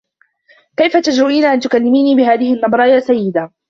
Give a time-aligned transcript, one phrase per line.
[0.77, 3.51] كيف تجرئين أن تكلّميني بهذه النّبرة يا سيّدة؟